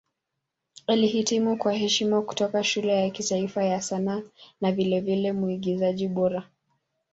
[0.87, 4.21] Alihitimu kwa heshima kutoka Shule ya Kitaifa ya Sanaa
[4.61, 6.47] na vilevile Mwigizaji Bora.